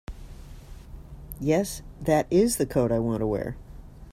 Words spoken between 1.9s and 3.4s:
that IS the coat I want to